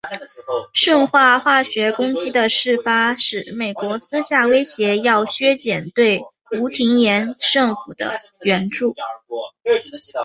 [0.73, 6.21] 顺化化学攻击的事发使美国私下威胁要削减对
[6.59, 8.95] 吴廷琰政府的援助。